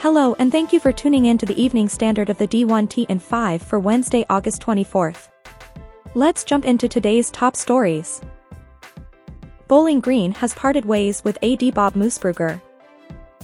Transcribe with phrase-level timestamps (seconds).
[0.00, 3.22] Hello and thank you for tuning in to the evening standard of the D1T and
[3.22, 5.28] 5 for Wednesday, August 24th.
[6.14, 8.22] Let's jump into today's top stories.
[9.68, 12.62] Bowling Green has parted ways with AD Bob Moosbrugger.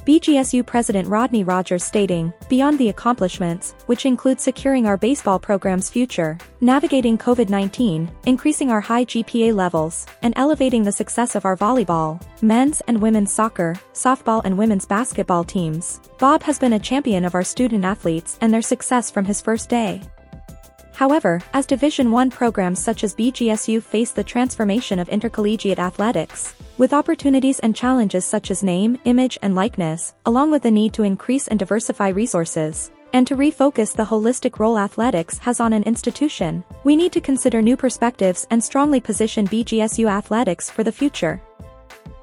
[0.07, 6.39] BGSU President Rodney Rogers stating, beyond the accomplishments, which include securing our baseball program's future,
[6.61, 12.81] navigating COVID-19, increasing our high GPA levels, and elevating the success of our volleyball, men's
[12.83, 17.43] and women's soccer, softball and women's basketball teams, Bob has been a champion of our
[17.43, 20.01] student athletes and their success from his first day.
[20.97, 26.95] However, as Division I programs such as BGSU face the transformation of intercollegiate athletics, with
[26.95, 31.49] opportunities and challenges such as name, image and likeness, along with the need to increase
[31.49, 36.97] and diversify resources, and to refocus the holistic role athletics has on an institution, we
[36.97, 41.43] need to consider new perspectives and strongly position BGSU athletics for the future.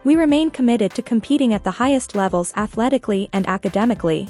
[0.03, 4.29] We remain committed to competing at the highest levels athletically and academically,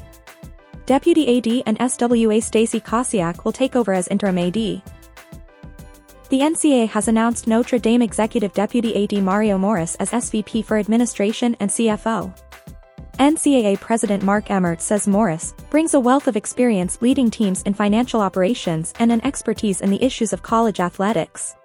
[0.85, 4.53] Deputy AD and SWA Stacy Kosiak will take over as interim AD.
[4.53, 4.81] The
[6.31, 11.71] NCAA has announced Notre Dame Executive Deputy AD Mario Morris as SVP for Administration and
[11.71, 12.37] CFO.
[13.19, 18.19] NCAA President Mark Emmert says Morris brings a wealth of experience leading teams in financial
[18.19, 21.55] operations and an expertise in the issues of college athletics.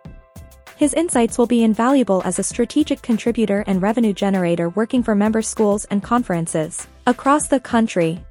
[0.77, 5.43] His insights will be invaluable as a strategic contributor and revenue generator working for member
[5.43, 8.23] schools and conferences across the country.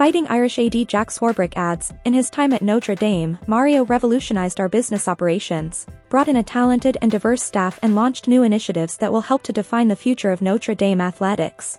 [0.00, 4.66] Fighting Irish AD Jack Swarbrick adds, in his time at Notre Dame, Mario revolutionized our
[4.66, 9.20] business operations, brought in a talented and diverse staff and launched new initiatives that will
[9.20, 11.78] help to define the future of Notre Dame athletics.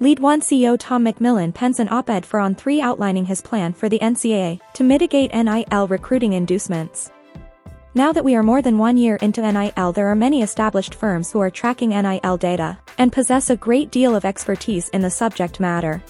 [0.00, 4.58] LEAD1 CEO Tom McMillan pens an op-ed for On3 outlining his plan for the NCAA
[4.72, 7.12] to mitigate NIL recruiting inducements.
[7.94, 11.30] Now that we are more than one year into NIL there are many established firms
[11.30, 15.60] who are tracking NIL data and possess a great deal of expertise in the subject
[15.60, 16.02] matter.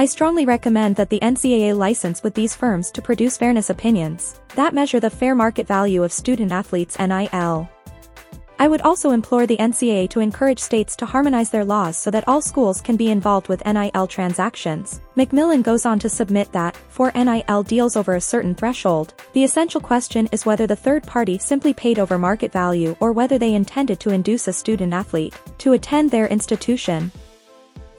[0.00, 4.72] I strongly recommend that the NCAA license with these firms to produce fairness opinions that
[4.72, 7.68] measure the fair market value of student athletes NIL.
[8.58, 12.26] I would also implore the NCAA to encourage states to harmonize their laws so that
[12.26, 15.02] all schools can be involved with NIL transactions.
[15.18, 19.82] McMillan goes on to submit that, for NIL deals over a certain threshold, the essential
[19.82, 24.00] question is whether the third party simply paid over market value or whether they intended
[24.00, 27.12] to induce a student athlete to attend their institution.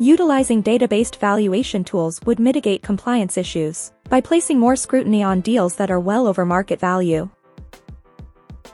[0.02, 5.92] Utilizing data-based valuation tools would mitigate compliance issues by placing more scrutiny on deals that
[5.92, 7.30] are well over market value.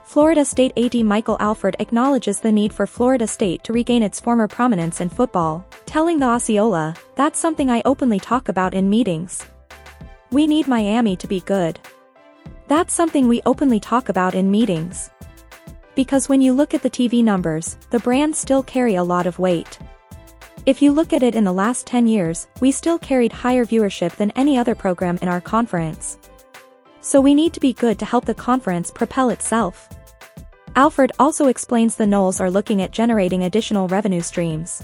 [0.05, 4.47] Florida State AD Michael Alford acknowledges the need for Florida State to regain its former
[4.47, 9.45] prominence in football, telling the Osceola, that's something I openly talk about in meetings.
[10.31, 11.77] We need Miami to be good.
[12.69, 15.09] That's something we openly talk about in meetings.
[15.93, 19.39] Because when you look at the TV numbers, the brands still carry a lot of
[19.39, 19.77] weight.
[20.67, 24.17] If you look at it in the last 10 years, we still carried higher viewership
[24.17, 26.17] than any other program in our conference.
[26.99, 29.87] So we need to be good to help the conference propel itself.
[30.75, 34.83] Alford also explains the Noles are looking at generating additional revenue streams.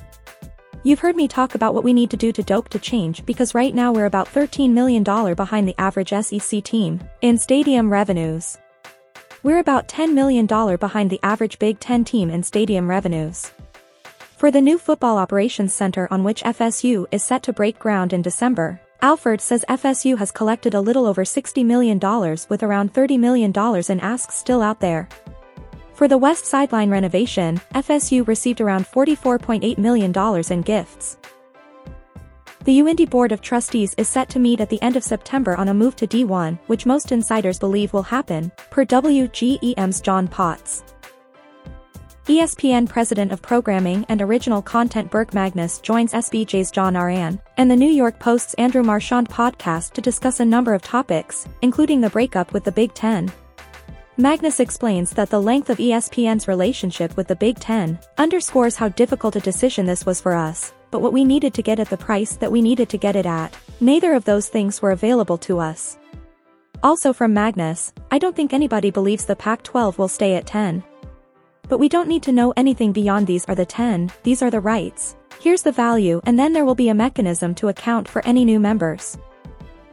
[0.83, 3.53] You've heard me talk about what we need to do to dope to change because
[3.53, 8.57] right now we're about $13 million behind the average SEC team in stadium revenues.
[9.43, 13.51] We're about $10 million behind the average Big Ten team in stadium revenues.
[14.43, 18.21] For the new Football Operations Center on which FSU is set to break ground in
[18.21, 21.97] December, Alford says FSU has collected a little over $60 million
[22.49, 23.53] with around $30 million
[23.87, 25.07] in asks still out there.
[25.93, 30.11] For the West Sideline renovation, FSU received around $44.8 million
[30.51, 31.17] in gifts.
[32.65, 35.69] The UIndy Board of Trustees is set to meet at the end of September on
[35.69, 40.83] a move to D1, which most insiders believe will happen, per WGEM's John Potts.
[42.27, 47.75] ESPN President of Programming and Original Content Burke Magnus joins SBJ's John Ourand and the
[47.75, 52.53] New York Post's Andrew Marchand podcast to discuss a number of topics, including the breakup
[52.53, 53.29] with the Big Ten.
[54.15, 59.35] Magnus explains that the length of ESPN's relationship with the Big Ten underscores how difficult
[59.35, 62.37] a decision this was for us, but what we needed to get at the price
[62.37, 65.97] that we needed to get it at, neither of those things were available to us.
[66.83, 70.85] Also from Magnus, I don't think anybody believes the Pac-12 will stay at 10.
[71.69, 74.59] But we don't need to know anything beyond these are the 10, these are the
[74.59, 75.15] rights.
[75.39, 78.59] Here's the value and then there will be a mechanism to account for any new
[78.59, 79.17] members.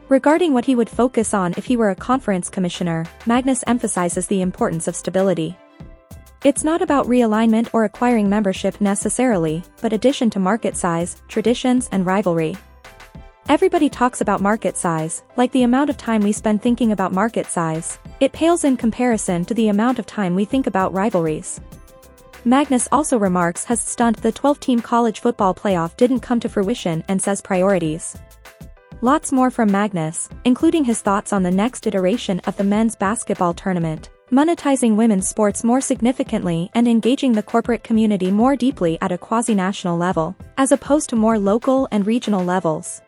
[0.09, 4.41] Regarding what he would focus on if he were a conference commissioner, Magnus emphasizes the
[4.41, 5.57] importance of stability.
[6.43, 12.05] It's not about realignment or acquiring membership necessarily, but addition to market size, traditions and
[12.05, 12.57] rivalry.
[13.51, 17.45] Everybody talks about market size, like the amount of time we spend thinking about market
[17.47, 17.99] size.
[18.21, 21.59] It pales in comparison to the amount of time we think about rivalries.
[22.45, 27.21] Magnus also remarks has stunt the 12-team college football playoff didn't come to fruition and
[27.21, 28.15] says priorities.
[29.01, 33.53] Lots more from Magnus, including his thoughts on the next iteration of the men's basketball
[33.53, 39.17] tournament, monetizing women's sports more significantly and engaging the corporate community more deeply at a
[39.17, 43.01] quasi-national level, as opposed to more local and regional levels.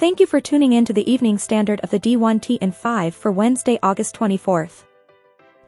[0.00, 3.30] Thank you for tuning in to the evening standard of the D1T in 5 for
[3.30, 4.84] Wednesday, August 24th.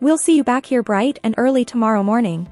[0.00, 2.48] We'll see you back here bright and early tomorrow morning.